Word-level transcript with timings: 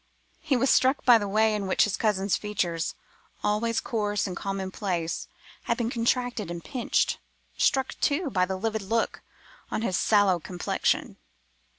He 0.39 0.57
was 0.57 0.71
struck 0.71 1.05
by 1.05 1.19
the 1.19 1.27
way 1.27 1.53
in 1.53 1.67
which 1.67 1.83
his 1.83 1.95
cousin's 1.95 2.35
features—always 2.35 3.81
coarse 3.81 4.25
and 4.25 4.35
common 4.35 4.71
place—had 4.71 5.77
become 5.77 5.91
contracted 5.91 6.49
and 6.49 6.63
pinched; 6.63 7.19
struck, 7.55 7.93
too, 8.01 8.31
by 8.31 8.45
the 8.47 8.57
livid 8.57 8.81
look 8.81 9.21
on 9.69 9.83
his 9.83 9.97
sallow 9.97 10.39
complexion. 10.39 11.17